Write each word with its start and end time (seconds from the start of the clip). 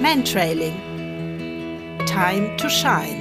Mantrailing 0.00 0.72
Time 2.06 2.56
to 2.56 2.70
Shine. 2.70 3.20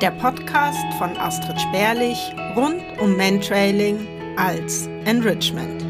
Der 0.00 0.10
Podcast 0.10 0.84
von 0.98 1.16
Astrid 1.16 1.60
Sperlich 1.60 2.18
rund 2.56 2.82
um 3.00 3.16
Mantrailing 3.16 4.08
als 4.36 4.88
Enrichment. 5.04 5.82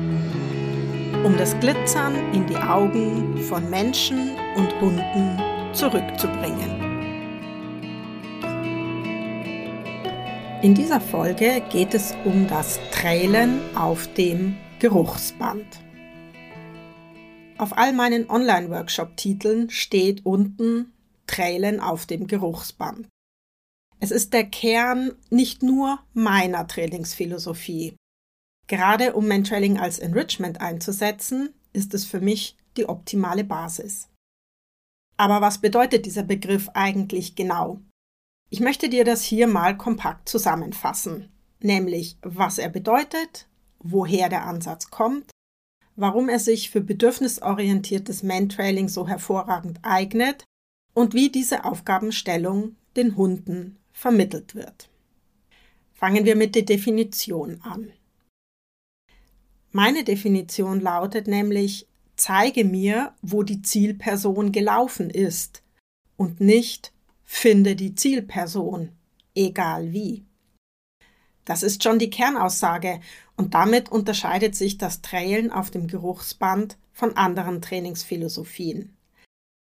Um 1.25 1.39
das 1.39 1.59
Glitzern 1.61 2.17
in 2.35 2.45
die 2.49 2.57
Augen 2.57 3.39
von 3.49 3.71
Menschen 3.71 4.33
und 4.57 4.79
Hunden 4.79 5.41
zurückzubringen. 5.73 6.83
In 10.61 10.75
dieser 10.75 11.01
Folge 11.01 11.63
geht 11.71 11.95
es 11.95 12.15
um 12.27 12.47
das 12.47 12.79
Trailen 12.91 13.59
auf 13.75 14.07
dem 14.13 14.59
Geruchsband. 14.81 15.65
Auf 17.61 17.77
all 17.77 17.93
meinen 17.93 18.31
Online-Workshop-Titeln 18.31 19.69
steht 19.69 20.25
unten 20.25 20.95
Trailen 21.27 21.79
auf 21.79 22.07
dem 22.07 22.27
Geruchsband. 22.27 23.07
Es 23.99 24.11
ist 24.11 24.33
der 24.33 24.45
Kern 24.47 25.13
nicht 25.29 25.63
nur 25.63 25.99
meiner 26.15 26.67
Trainingsphilosophie. 26.67 27.97
Gerade 28.67 29.13
um 29.13 29.29
Mentrailing 29.29 29.79
als 29.79 29.99
Enrichment 29.99 30.63
einzusetzen, 30.63 31.53
ist 31.75 31.93
es 31.93 32.07
für 32.07 32.23
mich 32.23 32.57
die 32.79 32.89
optimale 32.89 33.45
Basis. 33.45 34.09
Aber 35.19 35.43
was 35.43 35.59
bedeutet 35.59 36.07
dieser 36.07 36.23
Begriff 36.23 36.71
eigentlich 36.73 37.35
genau? 37.35 37.83
Ich 38.49 38.61
möchte 38.61 38.89
dir 38.89 39.05
das 39.05 39.23
hier 39.23 39.47
mal 39.47 39.77
kompakt 39.77 40.31
zusammenfassen, 40.31 41.29
nämlich 41.61 42.17
was 42.23 42.57
er 42.57 42.71
bedeutet, 42.71 43.49
woher 43.81 44.31
der 44.31 44.47
Ansatz 44.47 44.89
kommt, 44.89 45.31
warum 45.97 46.29
er 46.29 46.39
sich 46.39 46.71
für 46.71 46.81
bedürfnisorientiertes 46.81 48.23
Mantrailing 48.23 48.89
so 48.89 49.07
hervorragend 49.07 49.79
eignet 49.83 50.45
und 50.95 51.15
wie 51.15 51.31
diese 51.31 51.65
Aufgabenstellung 51.65 52.77
den 52.97 53.17
Hunden 53.17 53.79
vermittelt 53.93 54.55
wird. 54.55 54.89
Fangen 55.93 56.25
wir 56.25 56.37
mit 56.37 56.55
der 56.55 56.63
Definition 56.63 57.61
an. 57.63 57.93
Meine 59.73 60.03
Definition 60.03 60.81
lautet 60.81 61.29
nämlich, 61.29 61.87
zeige 62.17 62.65
mir, 62.65 63.15
wo 63.23 63.43
die 63.43 63.63
Zielperson 63.63 64.51
gelaufen 64.51 65.11
ist 65.11 65.63
und 66.17 66.41
nicht 66.41 66.93
finde 67.25 67.77
die 67.77 67.95
Zielperson, 67.95 68.91
egal 69.35 69.93
wie. 69.93 70.25
Das 71.45 71.63
ist 71.63 71.83
schon 71.83 71.99
die 71.99 72.11
Kernaussage 72.11 73.01
und 73.41 73.55
damit 73.55 73.91
unterscheidet 73.91 74.55
sich 74.55 74.77
das 74.77 75.01
Trailen 75.01 75.51
auf 75.51 75.71
dem 75.71 75.87
Geruchsband 75.87 76.77
von 76.93 77.17
anderen 77.17 77.63
Trainingsphilosophien. 77.63 78.95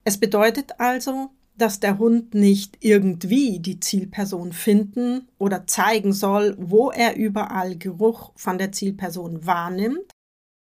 Es 0.03 0.17
bedeutet 0.17 0.81
also, 0.81 1.29
dass 1.55 1.79
der 1.79 1.97
Hund 1.97 2.33
nicht 2.33 2.75
irgendwie 2.81 3.61
die 3.61 3.79
Zielperson 3.79 4.51
finden 4.51 5.29
oder 5.37 5.65
zeigen 5.65 6.11
soll, 6.11 6.57
wo 6.59 6.91
er 6.91 7.15
überall 7.15 7.77
Geruch 7.77 8.33
von 8.35 8.57
der 8.57 8.73
Zielperson 8.73 9.45
wahrnimmt. 9.45 10.11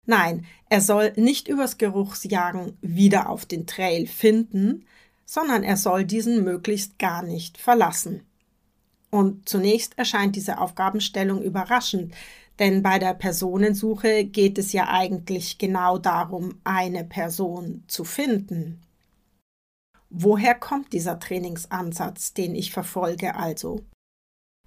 Nein, 0.05 0.45
er 0.69 0.81
soll 0.81 1.11
nicht 1.15 1.47
übers 1.47 1.79
Geruchsjagen 1.79 2.77
wieder 2.81 3.31
auf 3.31 3.47
den 3.47 3.65
Trail 3.65 4.05
finden, 4.05 4.85
sondern 5.25 5.63
er 5.63 5.77
soll 5.77 6.05
diesen 6.05 6.43
möglichst 6.43 6.99
gar 6.99 7.23
nicht 7.23 7.57
verlassen. 7.57 8.21
Und 9.09 9.49
zunächst 9.49 9.97
erscheint 9.97 10.35
diese 10.35 10.59
Aufgabenstellung 10.59 11.41
überraschend, 11.41 12.13
denn 12.59 12.81
bei 12.81 12.99
der 12.99 13.13
Personensuche 13.13 14.25
geht 14.25 14.57
es 14.57 14.73
ja 14.73 14.87
eigentlich 14.89 15.57
genau 15.57 15.97
darum, 15.97 16.59
eine 16.63 17.03
Person 17.03 17.83
zu 17.87 18.03
finden. 18.03 18.81
Woher 20.09 20.55
kommt 20.55 20.93
dieser 20.93 21.19
Trainingsansatz, 21.19 22.33
den 22.33 22.55
ich 22.55 22.71
verfolge 22.71 23.35
also? 23.35 23.81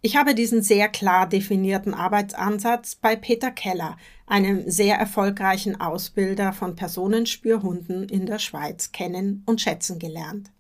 Ich 0.02 0.16
habe 0.16 0.34
diesen 0.34 0.62
sehr 0.62 0.88
klar 0.88 1.28
definierten 1.28 1.92
Arbeitsansatz 1.92 2.94
bei 2.94 3.16
Peter 3.16 3.50
Keller, 3.50 3.98
einem 4.26 4.70
sehr 4.70 4.96
erfolgreichen 4.96 5.78
Ausbilder 5.78 6.54
von 6.54 6.74
Personenspürhunden 6.74 8.08
in 8.08 8.24
der 8.24 8.38
Schweiz, 8.38 8.92
kennen 8.92 9.42
und 9.44 9.60
schätzen 9.60 9.98
gelernt. 9.98 10.52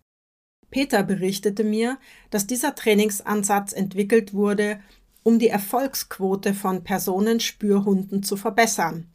Peter 0.70 1.02
berichtete 1.02 1.64
mir, 1.64 1.98
dass 2.30 2.46
dieser 2.46 2.74
Trainingsansatz 2.74 3.72
entwickelt 3.72 4.34
wurde, 4.34 4.80
um 5.22 5.38
die 5.38 5.48
Erfolgsquote 5.48 6.54
von 6.54 6.84
Personenspürhunden 6.84 8.22
zu 8.22 8.36
verbessern. 8.36 9.12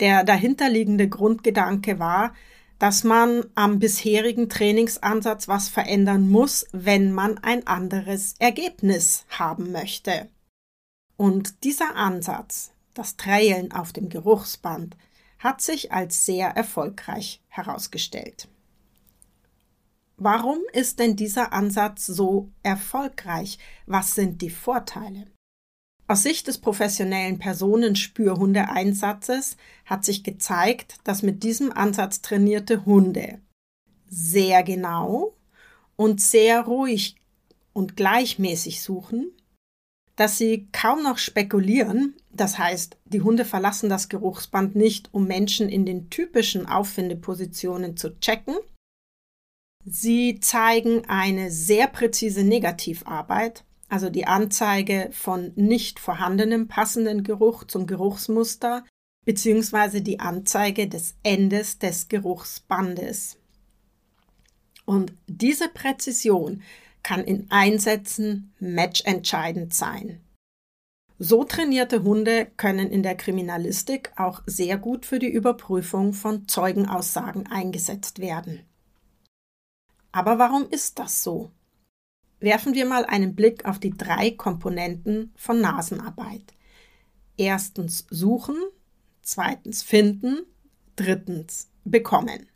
Der 0.00 0.24
dahinterliegende 0.24 1.08
Grundgedanke 1.08 1.98
war, 1.98 2.34
dass 2.78 3.04
man 3.04 3.44
am 3.54 3.78
bisherigen 3.78 4.48
Trainingsansatz 4.48 5.48
was 5.48 5.68
verändern 5.68 6.30
muss, 6.30 6.66
wenn 6.72 7.12
man 7.12 7.36
ein 7.38 7.66
anderes 7.66 8.34
Ergebnis 8.38 9.26
haben 9.28 9.70
möchte. 9.70 10.28
Und 11.18 11.64
dieser 11.64 11.94
Ansatz, 11.96 12.72
das 12.94 13.16
Trailen 13.16 13.72
auf 13.72 13.92
dem 13.92 14.08
Geruchsband, 14.08 14.96
hat 15.38 15.60
sich 15.60 15.92
als 15.92 16.24
sehr 16.24 16.48
erfolgreich 16.48 17.42
herausgestellt. 17.48 18.48
Warum 20.16 20.58
ist 20.72 20.98
denn 20.98 21.16
dieser 21.16 21.52
Ansatz 21.52 22.06
so 22.06 22.50
erfolgreich? 22.62 23.58
Was 23.86 24.14
sind 24.14 24.40
die 24.40 24.50
Vorteile? 24.50 25.26
Aus 26.10 26.24
Sicht 26.24 26.48
des 26.48 26.58
professionellen 26.58 27.38
Personenspürhundeeinsatzes 27.38 29.56
hat 29.84 30.04
sich 30.04 30.24
gezeigt, 30.24 30.96
dass 31.04 31.22
mit 31.22 31.44
diesem 31.44 31.70
Ansatz 31.70 32.20
trainierte 32.20 32.84
Hunde 32.84 33.38
sehr 34.08 34.64
genau 34.64 35.36
und 35.94 36.20
sehr 36.20 36.62
ruhig 36.62 37.14
und 37.72 37.96
gleichmäßig 37.96 38.82
suchen, 38.82 39.30
dass 40.16 40.36
sie 40.36 40.66
kaum 40.72 41.04
noch 41.04 41.18
spekulieren, 41.18 42.16
das 42.32 42.58
heißt, 42.58 42.98
die 43.04 43.20
Hunde 43.20 43.44
verlassen 43.44 43.88
das 43.88 44.08
Geruchsband 44.08 44.74
nicht, 44.74 45.14
um 45.14 45.28
Menschen 45.28 45.68
in 45.68 45.86
den 45.86 46.10
typischen 46.10 46.66
Auffindepositionen 46.66 47.96
zu 47.96 48.18
checken, 48.18 48.56
Sie 49.84 50.40
zeigen 50.40 51.06
eine 51.06 51.50
sehr 51.50 51.86
präzise 51.86 52.44
Negativarbeit, 52.44 53.64
also 53.90 54.08
die 54.08 54.26
Anzeige 54.26 55.10
von 55.12 55.52
nicht 55.56 55.98
vorhandenem 55.98 56.68
passenden 56.68 57.24
Geruch 57.24 57.64
zum 57.64 57.86
Geruchsmuster 57.86 58.84
beziehungsweise 59.26 60.00
die 60.00 60.20
Anzeige 60.20 60.88
des 60.88 61.14
Endes 61.22 61.78
des 61.78 62.08
Geruchsbandes. 62.08 63.36
Und 64.86 65.12
diese 65.26 65.68
Präzision 65.68 66.62
kann 67.02 67.24
in 67.24 67.50
Einsätzen 67.50 68.52
matchentscheidend 68.58 69.74
sein. 69.74 70.20
So 71.18 71.44
trainierte 71.44 72.02
Hunde 72.02 72.46
können 72.56 72.90
in 72.90 73.02
der 73.02 73.14
Kriminalistik 73.14 74.12
auch 74.16 74.42
sehr 74.46 74.78
gut 74.78 75.04
für 75.04 75.18
die 75.18 75.30
Überprüfung 75.30 76.14
von 76.14 76.48
Zeugenaussagen 76.48 77.46
eingesetzt 77.46 78.20
werden. 78.20 78.62
Aber 80.12 80.38
warum 80.38 80.68
ist 80.70 80.98
das 80.98 81.22
so? 81.22 81.50
Werfen 82.40 82.74
wir 82.74 82.86
mal 82.86 83.04
einen 83.04 83.34
Blick 83.34 83.66
auf 83.66 83.78
die 83.78 83.96
drei 83.96 84.30
Komponenten 84.30 85.32
von 85.36 85.60
Nasenarbeit. 85.60 86.54
Erstens 87.36 88.06
suchen, 88.10 88.56
zweitens 89.22 89.82
finden, 89.82 90.40
drittens 90.96 91.70
bekommen. 91.84 92.48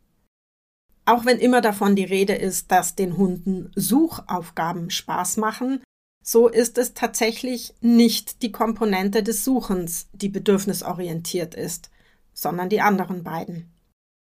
Auch 1.06 1.26
wenn 1.26 1.38
immer 1.38 1.60
davon 1.60 1.96
die 1.96 2.04
Rede 2.04 2.34
ist, 2.34 2.72
dass 2.72 2.94
den 2.94 3.18
Hunden 3.18 3.70
Suchaufgaben 3.74 4.88
Spaß 4.88 5.36
machen, 5.36 5.82
so 6.24 6.48
ist 6.48 6.78
es 6.78 6.94
tatsächlich 6.94 7.74
nicht 7.82 8.42
die 8.42 8.50
Komponente 8.50 9.22
des 9.22 9.44
Suchens, 9.44 10.08
die 10.14 10.30
bedürfnisorientiert 10.30 11.54
ist, 11.54 11.90
sondern 12.32 12.70
die 12.70 12.80
anderen 12.80 13.22
beiden. 13.22 13.70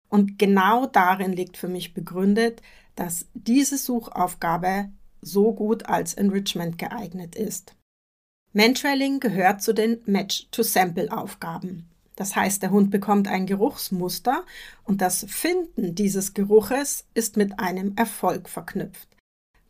Und 0.08 0.38
genau 0.38 0.86
darin 0.86 1.32
liegt 1.32 1.58
für 1.58 1.68
mich 1.68 1.92
begründet, 1.92 2.62
dass 2.94 3.26
diese 3.34 3.76
Suchaufgabe 3.76 4.90
so 5.22 5.54
gut 5.54 5.86
als 5.86 6.12
Enrichment 6.12 6.76
geeignet 6.76 7.34
ist. 7.34 7.74
Mentrailing 8.52 9.18
gehört 9.18 9.62
zu 9.62 9.72
den 9.72 10.02
Match-to-Sample-Aufgaben. 10.04 11.88
Das 12.16 12.36
heißt, 12.36 12.62
der 12.62 12.70
Hund 12.70 12.90
bekommt 12.90 13.26
ein 13.26 13.46
Geruchsmuster 13.46 14.44
und 14.84 15.00
das 15.00 15.24
Finden 15.28 15.94
dieses 15.94 16.34
Geruches 16.34 17.06
ist 17.14 17.38
mit 17.38 17.58
einem 17.58 17.94
Erfolg 17.96 18.50
verknüpft. 18.50 19.08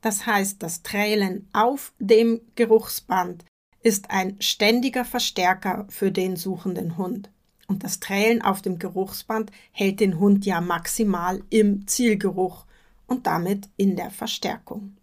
Das 0.00 0.26
heißt, 0.26 0.60
das 0.60 0.82
Trailen 0.82 1.48
auf 1.52 1.92
dem 2.00 2.40
Geruchsband 2.56 3.44
ist 3.82 4.10
ein 4.10 4.36
ständiger 4.40 5.04
Verstärker 5.04 5.86
für 5.88 6.10
den 6.10 6.34
suchenden 6.34 6.96
Hund. 6.96 7.30
Und 7.68 7.84
das 7.84 8.00
Trailen 8.00 8.42
auf 8.42 8.62
dem 8.62 8.80
Geruchsband 8.80 9.52
hält 9.70 10.00
den 10.00 10.18
Hund 10.18 10.44
ja 10.44 10.60
maximal 10.60 11.42
im 11.50 11.86
Zielgeruch 11.86 12.64
und 13.06 13.28
damit 13.28 13.68
in 13.76 13.94
der 13.94 14.10
Verstärkung. 14.10 14.96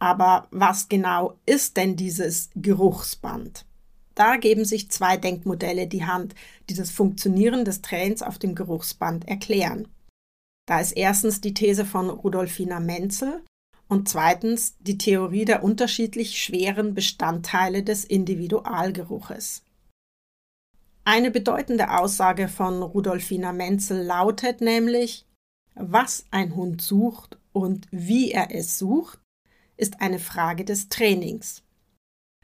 Aber 0.00 0.48
was 0.50 0.88
genau 0.88 1.38
ist 1.46 1.76
denn 1.76 1.94
dieses 1.94 2.50
Geruchsband? 2.56 3.66
Da 4.14 4.36
geben 4.36 4.64
sich 4.64 4.90
zwei 4.90 5.16
Denkmodelle 5.16 5.86
die 5.86 6.04
Hand, 6.04 6.34
die 6.68 6.74
das 6.74 6.90
Funktionieren 6.90 7.64
des 7.64 7.82
Trains 7.82 8.22
auf 8.22 8.38
dem 8.38 8.54
Geruchsband 8.54 9.28
erklären. 9.28 9.88
Da 10.66 10.80
ist 10.80 10.92
erstens 10.92 11.40
die 11.40 11.54
These 11.54 11.84
von 11.84 12.10
Rudolfina 12.10 12.80
Menzel 12.80 13.42
und 13.88 14.08
zweitens 14.08 14.76
die 14.78 14.98
Theorie 14.98 15.44
der 15.44 15.62
unterschiedlich 15.62 16.40
schweren 16.42 16.94
Bestandteile 16.94 17.82
des 17.82 18.04
Individualgeruches. 18.04 19.64
Eine 21.04 21.30
bedeutende 21.30 21.98
Aussage 21.98 22.48
von 22.48 22.82
Rudolfina 22.82 23.52
Menzel 23.52 24.02
lautet 24.02 24.60
nämlich, 24.60 25.26
was 25.74 26.24
ein 26.30 26.54
Hund 26.54 26.82
sucht 26.82 27.38
und 27.52 27.86
wie 27.90 28.30
er 28.30 28.54
es 28.54 28.78
sucht, 28.78 29.19
ist 29.80 30.00
eine 30.00 30.18
Frage 30.18 30.64
des 30.64 30.88
Trainings. 30.88 31.62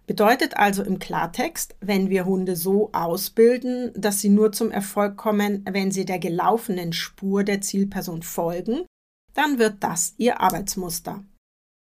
Bedeutet 0.07 0.57
also 0.57 0.85
im 0.85 0.99
Klartext, 1.01 1.75
wenn 1.81 2.11
wir 2.11 2.25
Hunde 2.25 2.55
so 2.55 2.91
ausbilden, 2.93 3.93
dass 3.97 4.21
sie 4.21 4.29
nur 4.29 4.53
zum 4.53 4.71
Erfolg 4.71 5.17
kommen, 5.17 5.65
wenn 5.69 5.91
sie 5.91 6.05
der 6.05 6.21
gelaufenen 6.21 6.93
Spur 6.93 7.43
der 7.43 7.61
Zielperson 7.61 8.23
folgen, 8.23 8.87
dann 9.35 9.59
wird 9.59 9.83
das 9.83 10.15
ihr 10.17 10.41
Arbeitsmuster. 10.41 11.25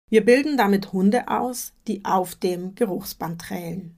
Wir 0.10 0.26
bilden 0.26 0.58
damit 0.58 0.92
Hunde 0.92 1.30
aus, 1.30 1.74
die 1.88 2.04
auf 2.04 2.36
dem 2.36 2.76
Geruchsband 2.76 3.42
trälen. 3.42 3.96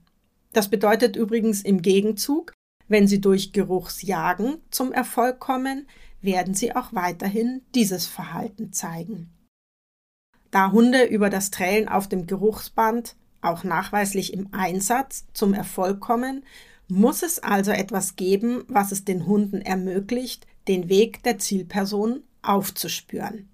Das 0.52 0.68
bedeutet 0.68 1.16
übrigens 1.16 1.62
im 1.62 1.82
Gegenzug, 1.82 2.52
wenn 2.86 3.08
sie 3.08 3.20
durch 3.20 3.52
Geruchsjagen 3.52 4.58
zum 4.70 4.92
Erfolg 4.92 5.40
kommen, 5.40 5.88
werden 6.20 6.54
sie 6.54 6.76
auch 6.76 6.92
weiterhin 6.92 7.62
dieses 7.74 8.06
Verhalten 8.06 8.72
zeigen. 8.72 9.30
Da 10.52 10.70
Hunde 10.70 11.04
über 11.04 11.30
das 11.30 11.50
Trälen 11.50 11.88
auf 11.88 12.08
dem 12.08 12.26
Geruchsband 12.26 13.16
auch 13.40 13.64
nachweislich 13.64 14.34
im 14.34 14.48
Einsatz 14.52 15.24
zum 15.32 15.54
Erfolg 15.54 15.98
kommen, 15.98 16.44
muss 16.88 17.22
es 17.22 17.38
also 17.38 17.70
etwas 17.70 18.16
geben, 18.16 18.62
was 18.68 18.92
es 18.92 19.04
den 19.04 19.26
Hunden 19.26 19.62
ermöglicht, 19.62 20.46
den 20.68 20.90
Weg 20.90 21.22
der 21.22 21.38
Zielperson 21.38 22.22
aufzuspüren. 22.42 23.48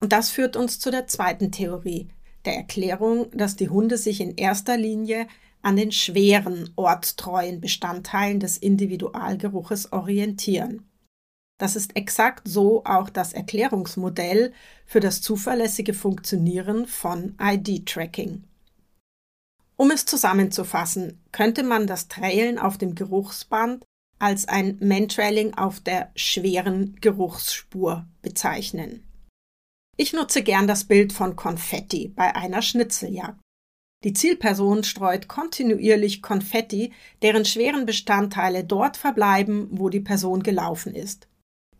Und 0.00 0.12
das 0.12 0.30
führt 0.30 0.56
uns 0.56 0.80
zu 0.80 0.90
der 0.90 1.06
zweiten 1.06 1.52
Theorie, 1.52 2.08
der 2.46 2.56
Erklärung, 2.56 3.30
dass 3.32 3.54
die 3.54 3.68
Hunde 3.68 3.98
sich 3.98 4.20
in 4.20 4.34
erster 4.34 4.78
Linie 4.78 5.28
an 5.60 5.76
den 5.76 5.92
schweren, 5.92 6.70
ortstreuen 6.76 7.60
Bestandteilen 7.60 8.40
des 8.40 8.56
Individualgeruches 8.56 9.92
orientieren. 9.92 10.88
Das 11.62 11.76
ist 11.76 11.94
exakt 11.94 12.48
so 12.48 12.82
auch 12.84 13.08
das 13.08 13.32
Erklärungsmodell 13.32 14.52
für 14.84 14.98
das 14.98 15.22
zuverlässige 15.22 15.94
Funktionieren 15.94 16.88
von 16.88 17.36
ID-Tracking. 17.40 18.42
Um 19.76 19.92
es 19.92 20.04
zusammenzufassen, 20.04 21.20
könnte 21.30 21.62
man 21.62 21.86
das 21.86 22.08
Trailen 22.08 22.58
auf 22.58 22.78
dem 22.78 22.96
Geruchsband 22.96 23.84
als 24.18 24.48
ein 24.48 24.76
Mantrailing 24.80 25.54
auf 25.54 25.78
der 25.78 26.10
schweren 26.16 26.96
Geruchsspur 27.00 28.06
bezeichnen. 28.22 29.06
Ich 29.96 30.12
nutze 30.12 30.42
gern 30.42 30.66
das 30.66 30.82
Bild 30.82 31.12
von 31.12 31.36
Konfetti 31.36 32.08
bei 32.08 32.34
einer 32.34 32.62
Schnitzeljagd. 32.62 33.38
Die 34.02 34.14
Zielperson 34.14 34.82
streut 34.82 35.28
kontinuierlich 35.28 36.22
Konfetti, 36.22 36.92
deren 37.22 37.44
schweren 37.44 37.86
Bestandteile 37.86 38.64
dort 38.64 38.96
verbleiben, 38.96 39.68
wo 39.70 39.90
die 39.90 40.00
Person 40.00 40.42
gelaufen 40.42 40.96
ist. 40.96 41.28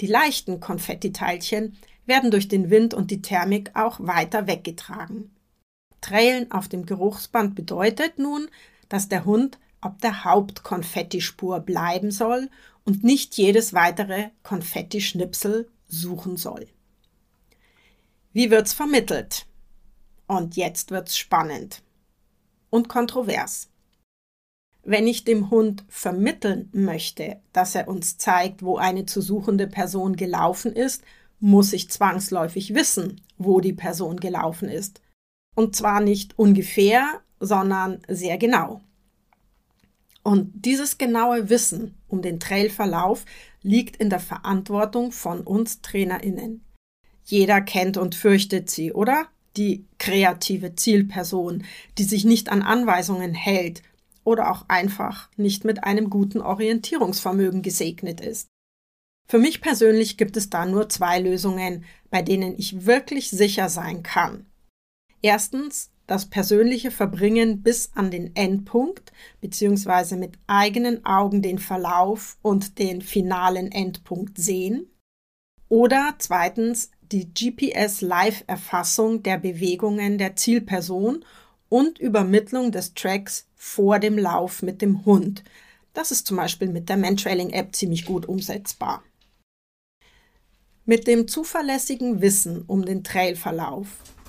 Die 0.00 0.06
leichten 0.06 0.60
Konfettiteilchen 0.60 1.76
werden 2.06 2.30
durch 2.30 2.48
den 2.48 2.70
Wind 2.70 2.94
und 2.94 3.10
die 3.10 3.22
Thermik 3.22 3.70
auch 3.74 4.00
weiter 4.00 4.46
weggetragen. 4.46 5.34
Trailen 6.00 6.50
auf 6.50 6.68
dem 6.68 6.86
Geruchsband 6.86 7.54
bedeutet 7.54 8.18
nun, 8.18 8.48
dass 8.88 9.08
der 9.08 9.24
Hund 9.24 9.58
ob 9.80 10.00
der 10.00 10.24
Hauptkonfettispur 10.24 11.60
bleiben 11.60 12.10
soll 12.10 12.48
und 12.84 13.04
nicht 13.04 13.36
jedes 13.36 13.74
weitere 13.74 14.30
Konfettischnipsel 14.42 15.68
suchen 15.86 16.36
soll. 16.36 16.68
Wie 18.32 18.50
wird's 18.50 18.72
vermittelt? 18.72 19.46
Und 20.26 20.56
jetzt 20.56 20.90
wird's 20.90 21.18
spannend 21.18 21.82
und 22.70 22.88
kontrovers. 22.88 23.68
Wenn 24.84 25.06
ich 25.06 25.24
dem 25.24 25.50
Hund 25.50 25.84
vermitteln 25.88 26.68
möchte, 26.72 27.40
dass 27.52 27.74
er 27.74 27.88
uns 27.88 28.18
zeigt, 28.18 28.62
wo 28.62 28.76
eine 28.76 29.06
zu 29.06 29.20
suchende 29.20 29.68
Person 29.68 30.16
gelaufen 30.16 30.72
ist, 30.72 31.04
muss 31.38 31.72
ich 31.72 31.90
zwangsläufig 31.90 32.74
wissen, 32.74 33.20
wo 33.38 33.60
die 33.60 33.72
Person 33.72 34.18
gelaufen 34.18 34.68
ist. 34.68 35.00
Und 35.54 35.76
zwar 35.76 36.00
nicht 36.00 36.38
ungefähr, 36.38 37.20
sondern 37.38 38.00
sehr 38.08 38.38
genau. 38.38 38.80
Und 40.22 40.52
dieses 40.64 40.98
genaue 40.98 41.48
Wissen 41.50 41.94
um 42.08 42.22
den 42.22 42.38
Trailverlauf 42.38 43.24
liegt 43.62 43.96
in 43.96 44.08
der 44.08 44.20
Verantwortung 44.20 45.12
von 45.12 45.40
uns 45.40 45.82
Trainerinnen. 45.82 46.64
Jeder 47.24 47.60
kennt 47.60 47.96
und 47.96 48.14
fürchtet 48.14 48.70
sie, 48.70 48.92
oder? 48.92 49.26
Die 49.56 49.84
kreative 49.98 50.74
Zielperson, 50.76 51.64
die 51.98 52.04
sich 52.04 52.24
nicht 52.24 52.50
an 52.50 52.62
Anweisungen 52.62 53.34
hält 53.34 53.82
oder 54.24 54.50
auch 54.50 54.64
einfach 54.68 55.30
nicht 55.36 55.64
mit 55.64 55.84
einem 55.84 56.10
guten 56.10 56.40
Orientierungsvermögen 56.40 57.62
gesegnet 57.62 58.20
ist. 58.20 58.48
Für 59.28 59.38
mich 59.38 59.60
persönlich 59.60 60.16
gibt 60.16 60.36
es 60.36 60.50
da 60.50 60.66
nur 60.66 60.88
zwei 60.88 61.18
Lösungen, 61.18 61.84
bei 62.10 62.22
denen 62.22 62.58
ich 62.58 62.86
wirklich 62.86 63.30
sicher 63.30 63.68
sein 63.68 64.02
kann. 64.02 64.46
Erstens 65.22 65.90
das 66.06 66.26
persönliche 66.26 66.90
Verbringen 66.90 67.62
bis 67.62 67.92
an 67.94 68.10
den 68.10 68.36
Endpunkt, 68.36 69.12
beziehungsweise 69.40 70.16
mit 70.16 70.34
eigenen 70.46 71.06
Augen 71.06 71.40
den 71.40 71.58
Verlauf 71.58 72.36
und 72.42 72.78
den 72.78 73.00
finalen 73.00 73.70
Endpunkt 73.70 74.36
sehen. 74.36 74.90
Oder 75.68 76.16
zweitens 76.18 76.90
die 77.00 77.32
GPS-Live-Erfassung 77.32 79.22
der 79.22 79.38
Bewegungen 79.38 80.18
der 80.18 80.36
Zielperson 80.36 81.24
und 81.68 81.98
Übermittlung 81.98 82.72
des 82.72 82.92
Tracks 82.92 83.46
vor 83.64 84.00
dem 84.00 84.18
Lauf 84.18 84.60
mit 84.60 84.82
dem 84.82 85.06
Hund. 85.06 85.44
Das 85.94 86.10
ist 86.10 86.26
zum 86.26 86.36
Beispiel 86.36 86.66
mit 86.66 86.88
der 86.88 86.96
Mantrailing-App 86.96 87.76
ziemlich 87.76 88.04
gut 88.04 88.26
umsetzbar. 88.26 89.04
Mit 90.84 91.06
dem 91.06 91.28
zuverlässigen 91.28 92.20
Wissen 92.20 92.62
um 92.62 92.84
den 92.84 93.04
Trailverlauf 93.04 93.86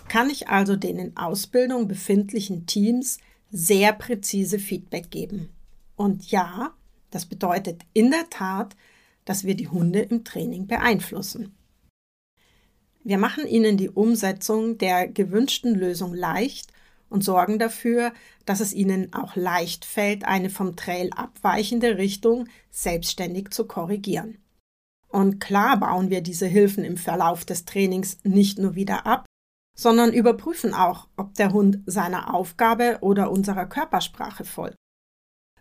kann 0.08 0.30
ich 0.30 0.50
also 0.50 0.76
den 0.76 1.00
in 1.00 1.18
Ausbildung 1.18 1.88
befindlichen 1.88 2.68
Teams 2.68 3.18
sehr 3.52 3.92
präzise 3.94 4.60
Feedback 4.60 5.10
geben. 5.10 5.50
Und 5.96 6.30
ja, 6.30 6.72
das 7.10 7.26
bedeutet 7.26 7.82
in 7.92 8.12
der 8.12 8.30
Tat, 8.30 8.76
dass 9.26 9.46
wir 9.46 9.56
die 9.56 9.68
Hunde 9.68 10.02
im 10.02 10.24
Training 10.24 10.68
beeinflussen. 10.68 11.56
Wir 13.04 13.18
machen 13.18 13.48
ihnen 13.48 13.78
die 13.78 13.90
Umsetzung 13.90 14.78
der 14.78 15.08
gewünschten 15.08 15.74
Lösung 15.74 16.14
leicht 16.14 16.72
und 17.14 17.24
sorgen 17.24 17.60
dafür, 17.60 18.12
dass 18.46 18.60
es 18.60 18.74
ihnen 18.74 19.14
auch 19.14 19.36
leicht 19.36 19.86
fällt, 19.86 20.26
eine 20.26 20.50
vom 20.50 20.76
Trail 20.76 21.12
abweichende 21.16 21.98
Richtung 22.00 22.48
selbstständig 22.72 23.52
zu 23.52 23.66
korrigieren. 23.68 24.40
Und 25.10 25.40
klar 25.40 25.80
bauen 25.80 26.10
wir 26.10 26.22
diese 26.22 26.48
Hilfen 26.48 26.84
im 26.84 26.98
Verlauf 26.98 27.46
des 27.46 27.66
Trainings 27.66 28.18
nicht 28.24 28.58
nur 28.58 28.74
wieder 28.74 29.06
ab, 29.06 29.28
sondern 29.78 30.12
überprüfen 30.12 30.74
auch, 30.74 31.08
ob 31.16 31.36
der 31.36 31.54
Hund 31.54 31.82
seiner 31.86 32.34
Aufgabe 32.34 32.98
oder 33.02 33.30
unserer 33.30 33.68
Körpersprache 33.68 34.44
folgt. 34.44 34.76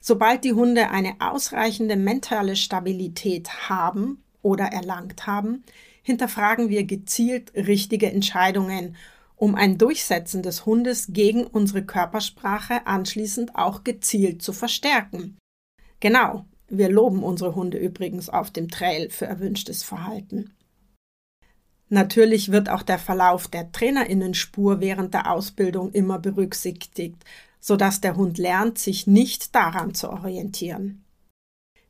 Sobald 0.01 0.45
die 0.45 0.55
Hunde 0.55 0.89
eine 0.89 1.17
ausreichende 1.21 1.97
mentale 1.97 2.57
Stabilität 2.57 3.69
haben 3.69 4.25
oder 4.41 4.65
erlangt 4.65 5.27
haben, 5.27 5.65
hinterfragen 6.03 6.71
wir 6.71 6.85
gezielt 6.85 7.53
richtige 7.55 8.11
Entscheidungen, 8.11 8.97
um 9.43 9.57
ein 9.57 9.77
Durchsetzen 9.77 10.45
des 10.45 10.67
Hundes 10.67 11.09
gegen 11.09 11.45
unsere 11.45 11.85
Körpersprache 11.85 12.87
anschließend 12.87 13.57
auch 13.57 13.83
gezielt 13.83 14.41
zu 14.41 14.53
verstärken. 14.53 15.37
Genau, 15.99 16.45
wir 16.69 16.89
loben 16.89 17.25
unsere 17.25 17.57
Hunde 17.57 17.77
übrigens 17.77 18.29
auf 18.29 18.53
dem 18.53 18.69
Trail 18.69 19.11
für 19.11 19.27
erwünschtes 19.27 19.83
Verhalten. 19.83 20.53
Natürlich 21.89 22.53
wird 22.53 22.69
auch 22.69 22.85
der 22.85 23.01
Verlauf 23.01 23.49
der 23.49 23.73
Trainerinnenspur 23.73 24.79
während 24.79 25.13
der 25.13 25.29
Ausbildung 25.29 25.91
immer 25.91 26.21
berücksichtigt, 26.21 27.25
sodass 27.59 28.01
der 28.01 28.15
Hund 28.15 28.39
lernt, 28.39 28.79
sich 28.79 29.09
nicht 29.09 29.57
daran 29.57 29.93
zu 29.93 30.11
orientieren. 30.11 31.03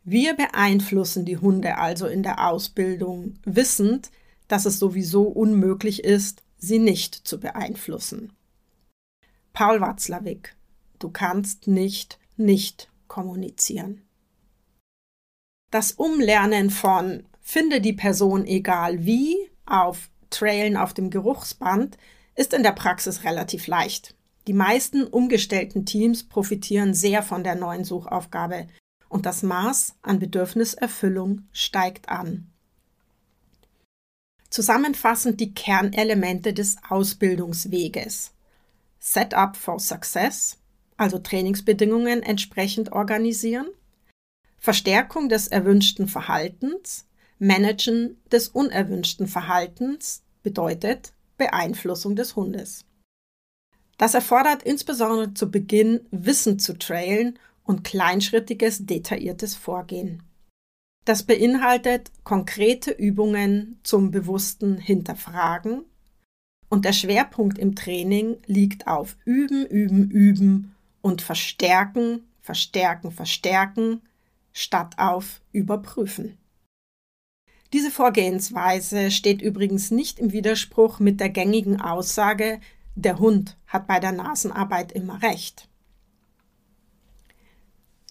Wir 0.04 0.32
beeinflussen 0.37 1.26
die 1.26 1.37
Hunde 1.37 1.76
also 1.76 2.06
in 2.06 2.23
der 2.23 2.49
Ausbildung, 2.49 3.35
wissend, 3.44 4.11
dass 4.49 4.64
es 4.64 4.78
sowieso 4.78 5.25
unmöglich 5.25 6.02
ist, 6.02 6.42
sie 6.62 6.78
nicht 6.78 7.14
zu 7.14 7.40
beeinflussen. 7.40 8.33
Paul 9.52 9.81
Watzlawick, 9.81 10.57
du 10.99 11.11
kannst 11.11 11.66
nicht 11.66 12.19
nicht 12.37 12.90
kommunizieren. 13.09 14.02
Das 15.71 15.92
Umlernen 15.92 16.71
von 16.71 17.25
finde 17.40 17.81
die 17.81 17.92
Person 17.92 18.47
egal 18.47 19.04
wie 19.04 19.37
auf 19.66 20.09
Trailen 20.31 20.76
auf 20.76 20.95
dem 20.95 21.11
Geruchsband 21.11 21.99
ist 22.35 22.54
in 22.54 22.62
der 22.62 22.73
Praxis 22.73 23.25
relativ 23.25 23.66
leicht. 23.66 24.14
Die 24.47 24.54
meisten 24.54 25.07
umgestellten 25.07 25.85
Teams 25.85 26.25
profitieren 26.28 26.95
sehr 26.95 27.23
von 27.23 27.45
der 27.45 27.54
neuen 27.54 27.85
Suchaufgabe, 27.85 28.66
und 29.09 29.26
das 29.26 29.42
Maß 29.42 29.97
an 30.00 30.19
Bedürfniserfüllung 30.19 31.42
steigt 31.52 32.09
an. 32.09 32.51
Zusammenfassend 34.52 35.40
die 35.40 35.54
Kernelemente 35.54 36.52
des 36.52 36.76
Ausbildungsweges. 36.88 38.32
Setup 39.00 39.56
for 39.56 39.80
Success, 39.80 40.59
also 40.97 41.18
Trainingsbedingungen 41.18 42.23
entsprechend 42.23 42.92
organisieren, 42.92 43.66
Verstärkung 44.59 45.28
des 45.28 45.49
erwünschten 45.49 46.06
Verhaltens, 46.06 47.06
Managen 47.38 48.21
des 48.30 48.49
unerwünschten 48.49 49.26
Verhaltens 49.26 50.23
bedeutet 50.44 51.12
Beeinflussung 51.38 52.14
des 52.14 52.37
Hundes. 52.37 52.85
Das 53.99 54.14
erfordert 54.14 54.62
insbesondere 54.62 55.35
zu 55.35 55.50
Beginn 55.50 56.06
Wissen 56.11 56.59
zu 56.59 56.78
trailen 56.78 57.38
und 57.64 57.85
kleinschrittiges, 57.85 58.87
detailliertes 58.87 59.56
Vorgehen. 59.56 60.23
Das 61.04 61.25
beinhaltet 61.25 62.12
konkrete 62.23 62.92
Übungen 62.92 63.80
zum 63.82 64.11
bewussten 64.11 64.78
Hinterfragen 64.78 65.85
und 66.68 66.85
der 66.85 66.92
Schwerpunkt 66.92 67.59
im 67.59 67.75
Training 67.75 68.38
liegt 68.47 68.87
auf 68.87 69.16
Üben, 69.25 69.66
Üben, 69.66 70.11
Üben 70.11 70.75
und 71.00 71.21
Verstärken, 71.21 72.23
Verstärken, 72.40 73.11
Verstärken 73.11 74.00
statt 74.52 74.94
auf 74.97 75.40
Überprüfen. 75.52 76.38
Diese 77.73 77.90
Vorgehensweise 77.90 79.11
steht 79.11 79.42
übrigens 79.42 79.90
nicht 79.90 80.18
im 80.18 80.32
Widerspruch 80.32 81.00
mit 81.00 81.21
der 81.21 81.30
gängigen 81.30 81.80
Aussage, 81.80 82.61
der 82.94 83.18
Hund 83.18 83.56
hat 83.66 83.87
bei 83.87 83.99
der 83.99 84.12
Nasenarbeit 84.12 84.92
immer 84.92 85.23
recht. 85.23 85.68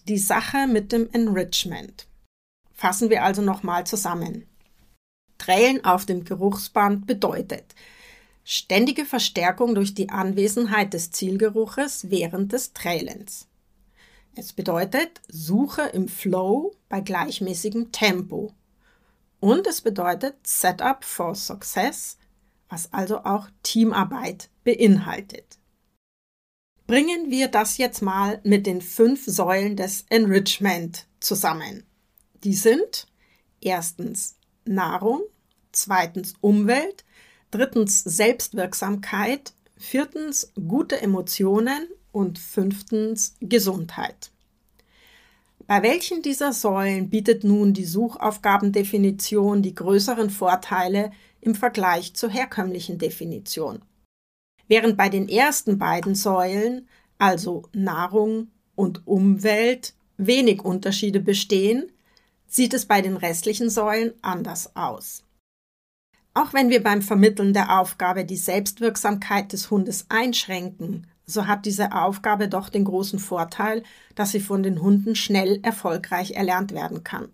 Die 0.08 0.18
Sache 0.18 0.66
mit 0.66 0.90
dem 0.92 1.08
Enrichment. 1.12 2.08
Fassen 2.82 3.10
wir 3.10 3.22
also 3.22 3.42
nochmal 3.42 3.86
zusammen. 3.86 4.44
Trälen 5.38 5.84
auf 5.84 6.04
dem 6.04 6.24
Geruchsband 6.24 7.06
bedeutet 7.06 7.76
ständige 8.42 9.04
Verstärkung 9.04 9.76
durch 9.76 9.94
die 9.94 10.08
Anwesenheit 10.08 10.92
des 10.92 11.12
Zielgeruches 11.12 12.10
während 12.10 12.52
des 12.52 12.72
Trailens. 12.72 13.46
Es 14.34 14.52
bedeutet 14.52 15.20
Suche 15.28 15.82
im 15.92 16.08
Flow 16.08 16.74
bei 16.88 17.00
gleichmäßigem 17.00 17.92
Tempo. 17.92 18.52
Und 19.38 19.68
es 19.68 19.80
bedeutet 19.80 20.34
Setup 20.44 21.04
for 21.04 21.36
Success, 21.36 22.18
was 22.68 22.92
also 22.92 23.18
auch 23.18 23.46
Teamarbeit 23.62 24.50
beinhaltet. 24.64 25.56
Bringen 26.88 27.30
wir 27.30 27.46
das 27.46 27.78
jetzt 27.78 28.02
mal 28.02 28.40
mit 28.42 28.66
den 28.66 28.80
fünf 28.80 29.24
Säulen 29.24 29.76
des 29.76 30.04
Enrichment 30.08 31.06
zusammen. 31.20 31.86
Die 32.44 32.54
sind 32.54 33.06
erstens 33.60 34.36
Nahrung, 34.64 35.22
zweitens 35.70 36.34
Umwelt, 36.40 37.04
drittens 37.50 38.02
Selbstwirksamkeit, 38.02 39.52
viertens 39.76 40.52
gute 40.54 41.00
Emotionen 41.00 41.88
und 42.10 42.38
fünftens 42.38 43.34
Gesundheit. 43.40 44.32
Bei 45.66 45.82
welchen 45.82 46.22
dieser 46.22 46.52
Säulen 46.52 47.08
bietet 47.08 47.44
nun 47.44 47.72
die 47.72 47.84
Suchaufgabendefinition 47.84 49.62
die 49.62 49.74
größeren 49.74 50.28
Vorteile 50.28 51.12
im 51.40 51.54
Vergleich 51.54 52.14
zur 52.14 52.30
herkömmlichen 52.30 52.98
Definition? 52.98 53.80
Während 54.66 54.96
bei 54.96 55.08
den 55.08 55.28
ersten 55.28 55.78
beiden 55.78 56.14
Säulen, 56.14 56.88
also 57.18 57.68
Nahrung 57.72 58.48
und 58.74 59.06
Umwelt, 59.06 59.94
wenig 60.16 60.62
Unterschiede 60.64 61.20
bestehen, 61.20 61.92
sieht 62.52 62.74
es 62.74 62.84
bei 62.84 63.00
den 63.00 63.16
restlichen 63.16 63.70
Säulen 63.70 64.12
anders 64.20 64.76
aus. 64.76 65.24
Auch 66.34 66.52
wenn 66.52 66.68
wir 66.68 66.82
beim 66.82 67.00
Vermitteln 67.00 67.54
der 67.54 67.80
Aufgabe 67.80 68.26
die 68.26 68.36
Selbstwirksamkeit 68.36 69.52
des 69.52 69.70
Hundes 69.70 70.06
einschränken, 70.10 71.06
so 71.24 71.46
hat 71.46 71.64
diese 71.64 71.92
Aufgabe 71.92 72.48
doch 72.48 72.68
den 72.68 72.84
großen 72.84 73.18
Vorteil, 73.18 73.82
dass 74.14 74.32
sie 74.32 74.40
von 74.40 74.62
den 74.62 74.82
Hunden 74.82 75.14
schnell 75.14 75.60
erfolgreich 75.62 76.32
erlernt 76.32 76.72
werden 76.72 77.04
kann. 77.04 77.30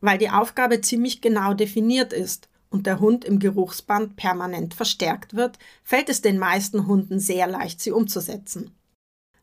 Weil 0.00 0.16
die 0.16 0.30
Aufgabe 0.30 0.80
ziemlich 0.80 1.20
genau 1.20 1.52
definiert 1.52 2.14
ist 2.14 2.48
und 2.70 2.86
der 2.86 2.98
Hund 2.98 3.26
im 3.26 3.38
Geruchsband 3.38 4.16
permanent 4.16 4.72
verstärkt 4.72 5.34
wird, 5.34 5.58
fällt 5.84 6.08
es 6.08 6.22
den 6.22 6.38
meisten 6.38 6.86
Hunden 6.86 7.20
sehr 7.20 7.46
leicht, 7.46 7.80
sie 7.80 7.90
umzusetzen. 7.90 8.74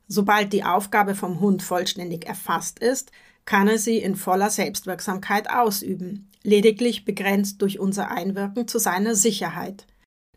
Sobald 0.07 0.53
die 0.53 0.63
Aufgabe 0.63 1.13
vom 1.13 1.39
Hund 1.39 1.61
vollständig 1.61 2.25
erfasst 2.25 2.79
ist, 2.79 3.11
kann 3.45 3.67
er 3.67 3.77
sie 3.77 3.97
in 3.97 4.15
voller 4.15 4.49
Selbstwirksamkeit 4.49 5.49
ausüben, 5.49 6.29
lediglich 6.43 7.05
begrenzt 7.05 7.61
durch 7.61 7.79
unser 7.79 8.11
Einwirken 8.11 8.67
zu 8.67 8.79
seiner 8.79 9.15
Sicherheit. 9.15 9.85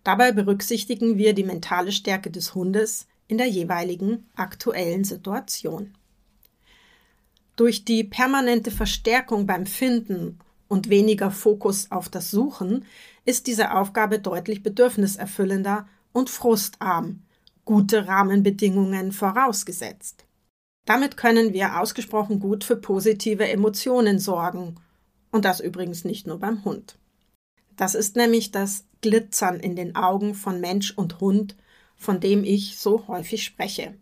Dabei 0.05 0.33
berücksichtigen 0.33 1.19
wir 1.19 1.35
die 1.35 1.45
mentale 1.45 1.93
Stärke 1.93 2.31
des 2.31 2.55
Hundes 2.55 3.07
in 3.29 3.39
der 3.39 3.49
jeweiligen 3.49 4.29
aktuellen 4.37 5.05
Situation. 5.05 5.95
Durch 7.57 7.85
die 7.85 8.05
permanente 8.05 8.71
Verstärkung 8.71 9.47
beim 9.47 9.67
Finden 9.67 10.39
und 10.69 10.91
weniger 10.91 11.31
Fokus 11.31 11.91
auf 11.91 12.09
das 12.09 12.31
Suchen 12.31 12.85
ist 13.25 13.47
diese 13.47 13.75
Aufgabe 13.75 14.19
deutlich 14.19 14.63
bedürfniserfüllender 14.63 15.89
und 16.13 16.31
frustarm, 16.31 17.23
gute 17.65 18.07
Rahmenbedingungen 18.07 19.11
vorausgesetzt. 19.11 20.26
Damit 20.87 21.17
können 21.17 21.53
wir 21.53 21.81
ausgesprochen 21.81 22.41
gut 22.41 22.65
für 22.65 22.77
positive 22.77 23.47
Emotionen 23.47 24.19
sorgen. 24.19 24.77
Und 25.31 25.45
das 25.45 25.61
übrigens 25.61 26.05
nicht 26.05 26.27
nur 26.27 26.39
beim 26.39 26.65
Hund. 26.65 26.97
Das 27.77 27.95
ist 27.95 28.17
nämlich 28.17 28.53
das 28.53 28.85
Glitzern 29.03 29.61
in 29.61 29.77
den 29.77 29.97
Augen 29.97 30.35
von 30.35 30.61
Mensch 30.61 30.93
und 30.93 31.21
Hund, 31.21 31.57
von 31.97 32.21
dem 32.21 32.45
ich 32.45 32.79
so 32.79 33.07
häufig 33.09 33.45
spreche. 33.45 33.95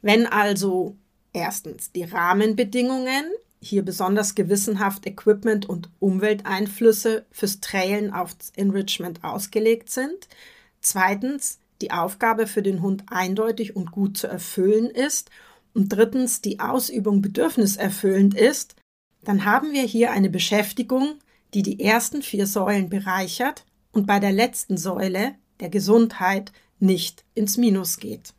Wenn 0.00 0.26
also 0.26 0.96
erstens 1.32 1.92
die 1.92 2.04
Rahmenbedingungen, 2.04 3.24
hier 3.60 3.84
besonders 3.84 4.34
gewissenhaft 4.34 5.06
Equipment 5.06 5.68
und 5.68 5.90
Umwelteinflüsse 6.00 7.26
fürs 7.30 7.60
Trailen 7.60 8.12
aufs 8.12 8.52
Enrichment 8.56 9.22
ausgelegt 9.22 9.90
sind, 9.90 10.28
zweitens 10.80 11.58
die 11.80 11.90
Aufgabe 11.90 12.46
für 12.46 12.62
den 12.62 12.82
Hund 12.82 13.04
eindeutig 13.08 13.76
und 13.76 13.90
gut 13.90 14.16
zu 14.16 14.28
erfüllen 14.28 14.86
ist 14.86 15.30
und 15.74 15.88
drittens 15.88 16.40
die 16.40 16.60
Ausübung 16.60 17.22
bedürfniserfüllend 17.22 18.34
ist, 18.34 18.76
dann 19.24 19.44
haben 19.44 19.72
wir 19.72 19.82
hier 19.82 20.12
eine 20.12 20.30
Beschäftigung, 20.30 21.14
die 21.54 21.62
die 21.62 21.80
ersten 21.80 22.22
vier 22.22 22.46
Säulen 22.46 22.88
bereichert 22.88 23.64
und 23.92 24.06
bei 24.06 24.18
der 24.18 24.32
letzten 24.32 24.76
Säule, 24.76 25.34
der 25.60 25.68
Gesundheit, 25.68 26.52
nicht 26.78 27.24
ins 27.34 27.56
Minus 27.56 27.98
geht. 27.98 28.34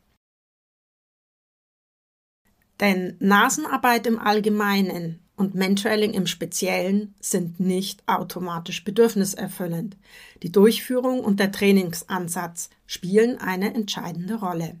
Denn 2.80 3.16
Nasenarbeit 3.20 4.06
im 4.06 4.18
Allgemeinen 4.18 5.20
und 5.36 5.54
Mentrailing 5.54 6.12
im 6.12 6.26
Speziellen 6.26 7.14
sind 7.20 7.60
nicht 7.60 8.06
automatisch 8.06 8.84
bedürfniserfüllend. 8.84 9.96
Die 10.42 10.52
Durchführung 10.52 11.20
und 11.20 11.40
der 11.40 11.52
Trainingsansatz 11.52 12.70
spielen 12.86 13.38
eine 13.38 13.74
entscheidende 13.74 14.34
Rolle. 14.34 14.76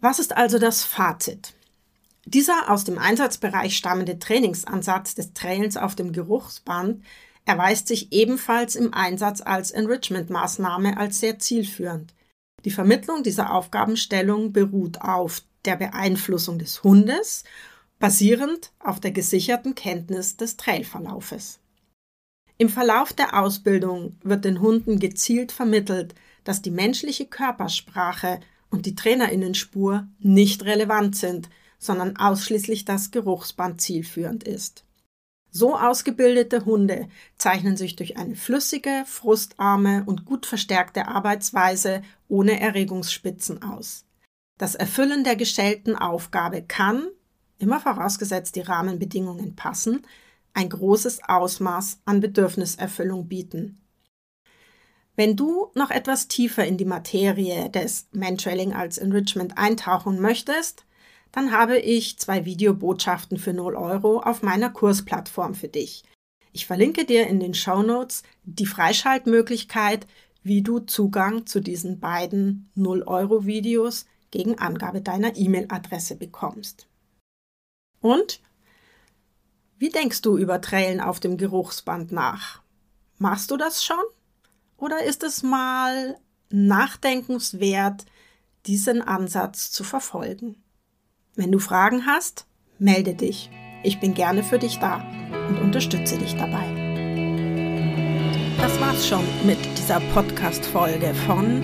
Was 0.00 0.18
ist 0.18 0.36
also 0.36 0.58
das 0.58 0.84
Fazit? 0.84 1.54
Dieser 2.26 2.70
aus 2.70 2.84
dem 2.84 2.98
Einsatzbereich 2.98 3.76
stammende 3.76 4.18
Trainingsansatz 4.18 5.14
des 5.14 5.32
Trailens 5.32 5.76
auf 5.76 5.94
dem 5.94 6.12
Geruchsband 6.12 7.02
erweist 7.44 7.88
sich 7.88 8.12
ebenfalls 8.12 8.74
im 8.74 8.92
Einsatz 8.92 9.40
als 9.40 9.70
Enrichment-Maßnahme 9.70 10.98
als 10.98 11.20
sehr 11.20 11.38
zielführend. 11.38 12.12
Die 12.64 12.72
Vermittlung 12.72 13.22
dieser 13.22 13.54
Aufgabenstellung 13.54 14.52
beruht 14.52 15.00
auf 15.00 15.42
der 15.64 15.76
Beeinflussung 15.76 16.58
des 16.58 16.82
Hundes, 16.82 17.44
basierend 17.98 18.72
auf 18.80 19.00
der 19.00 19.12
gesicherten 19.12 19.74
Kenntnis 19.74 20.36
des 20.36 20.56
Trailverlaufes. 20.56 21.60
Im 22.58 22.68
Verlauf 22.68 23.12
der 23.12 23.38
Ausbildung 23.38 24.18
wird 24.22 24.44
den 24.44 24.60
Hunden 24.60 24.98
gezielt 24.98 25.52
vermittelt, 25.52 26.14
dass 26.42 26.62
die 26.62 26.70
menschliche 26.70 27.26
Körpersprache 27.26 28.40
und 28.76 28.84
die 28.84 28.94
Trainerinnenspur 28.94 30.06
nicht 30.18 30.66
relevant 30.66 31.16
sind, 31.16 31.48
sondern 31.78 32.18
ausschließlich 32.18 32.84
das 32.84 33.10
Geruchsband 33.10 33.80
zielführend 33.80 34.44
ist. 34.44 34.84
So 35.50 35.78
ausgebildete 35.78 36.66
Hunde 36.66 37.08
zeichnen 37.38 37.78
sich 37.78 37.96
durch 37.96 38.18
eine 38.18 38.36
flüssige, 38.36 39.04
frustarme 39.06 40.04
und 40.04 40.26
gut 40.26 40.44
verstärkte 40.44 41.08
Arbeitsweise 41.08 42.02
ohne 42.28 42.60
Erregungsspitzen 42.60 43.62
aus. 43.62 44.04
Das 44.58 44.74
Erfüllen 44.74 45.24
der 45.24 45.36
gestellten 45.36 45.96
Aufgabe 45.96 46.60
kann, 46.60 47.08
immer 47.56 47.80
vorausgesetzt 47.80 48.56
die 48.56 48.60
Rahmenbedingungen 48.60 49.56
passen, 49.56 50.02
ein 50.52 50.68
großes 50.68 51.20
Ausmaß 51.26 52.00
an 52.04 52.20
Bedürfniserfüllung 52.20 53.26
bieten. 53.26 53.80
Wenn 55.16 55.34
du 55.34 55.70
noch 55.74 55.90
etwas 55.90 56.28
tiefer 56.28 56.66
in 56.66 56.76
die 56.76 56.84
Materie 56.84 57.70
des 57.70 58.06
Mentrailing 58.12 58.74
als 58.74 58.98
Enrichment 58.98 59.56
eintauchen 59.56 60.20
möchtest, 60.20 60.84
dann 61.32 61.52
habe 61.52 61.78
ich 61.78 62.18
zwei 62.18 62.44
Videobotschaften 62.44 63.38
für 63.38 63.54
0 63.54 63.74
Euro 63.76 64.20
auf 64.20 64.42
meiner 64.42 64.70
Kursplattform 64.70 65.54
für 65.54 65.68
dich. 65.68 66.04
Ich 66.52 66.66
verlinke 66.66 67.04
dir 67.04 67.26
in 67.26 67.40
den 67.40 67.54
Show 67.54 67.82
Notes 67.82 68.22
die 68.44 68.66
Freischaltmöglichkeit, 68.66 70.06
wie 70.42 70.62
du 70.62 70.78
Zugang 70.80 71.46
zu 71.46 71.60
diesen 71.60 71.98
beiden 71.98 72.70
0-Euro-Videos 72.76 74.06
gegen 74.30 74.58
Angabe 74.58 75.00
deiner 75.00 75.36
E-Mail-Adresse 75.36 76.16
bekommst. 76.16 76.86
Und 78.00 78.40
wie 79.78 79.90
denkst 79.90 80.22
du 80.22 80.38
über 80.38 80.60
Trailen 80.60 81.00
auf 81.00 81.20
dem 81.20 81.36
Geruchsband 81.36 82.12
nach? 82.12 82.62
Machst 83.18 83.50
du 83.50 83.56
das 83.56 83.84
schon? 83.84 84.04
Oder 84.76 85.04
ist 85.04 85.22
es 85.22 85.42
mal 85.42 86.16
nachdenkenswert, 86.50 88.04
diesen 88.66 89.02
Ansatz 89.02 89.70
zu 89.70 89.84
verfolgen? 89.84 90.56
Wenn 91.34 91.52
du 91.52 91.58
Fragen 91.58 92.06
hast, 92.06 92.46
melde 92.78 93.14
dich. 93.14 93.50
Ich 93.82 94.00
bin 94.00 94.14
gerne 94.14 94.42
für 94.42 94.58
dich 94.58 94.78
da 94.78 95.02
und 95.48 95.58
unterstütze 95.60 96.18
dich 96.18 96.34
dabei. 96.34 96.86
Das 98.60 98.80
war's 98.80 99.06
schon 99.06 99.24
mit 99.46 99.58
dieser 99.78 100.00
Podcast-Folge 100.12 101.14
von 101.26 101.60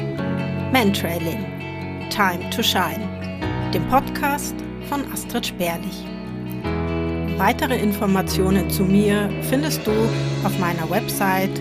Mantrailing 0.73 2.09
Time 2.11 2.49
to 2.51 2.63
Shine, 2.63 3.71
dem 3.75 3.87
Podcast 3.89 4.55
von 4.89 5.11
Astrid 5.13 5.47
Sperlich. 5.47 6.05
Weitere 7.39 7.79
Informationen 7.79 8.71
zu 8.71 8.85
mir 8.85 9.31
findest 9.49 9.87
du 9.87 9.93
auf 10.45 10.59
meiner 10.59 10.89
Website 10.91 11.59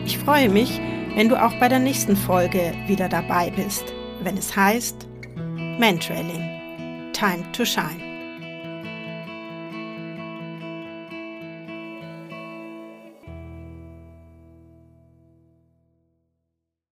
Ich 0.05 0.17
freue 0.17 0.49
mich, 0.49 0.79
wenn 1.15 1.29
du 1.29 1.41
auch 1.41 1.53
bei 1.59 1.67
der 1.67 1.79
nächsten 1.79 2.15
Folge 2.15 2.73
wieder 2.87 3.09
dabei 3.09 3.51
bist, 3.51 3.93
wenn 4.23 4.37
es 4.37 4.55
heißt 4.55 5.07
Mantrailing 5.79 7.11
Time 7.13 7.43
to 7.51 7.65
Shine. 7.65 8.08